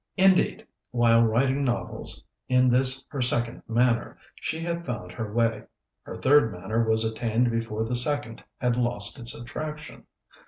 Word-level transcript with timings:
Indeed, 0.17 0.65
while 0.89 1.21
writing 1.21 1.63
novels 1.63 2.23
in 2.49 2.69
this 2.69 3.05
her 3.09 3.21
second 3.21 3.61
manner, 3.67 4.17
she 4.37 4.59
had 4.61 4.83
found 4.83 5.11
her 5.11 5.31
way; 5.31 5.65
her 6.01 6.15
third 6.15 6.51
manner 6.51 6.83
was 6.83 7.05
attained 7.05 7.51
before 7.51 7.83
the 7.83 7.95
second 7.95 8.43
had 8.59 8.77
lost 8.77 9.19
its 9.19 9.35
attraction. 9.39 10.07